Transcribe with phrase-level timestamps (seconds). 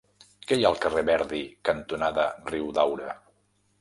[0.51, 1.41] Què hi ha al carrer Verdi
[1.71, 3.13] cantonada Riudaura?